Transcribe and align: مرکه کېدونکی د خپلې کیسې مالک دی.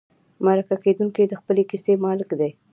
مرکه 0.45 0.75
کېدونکی 0.83 1.23
د 1.27 1.33
خپلې 1.41 1.63
کیسې 1.69 1.93
مالک 2.03 2.29
دی. 2.39 2.51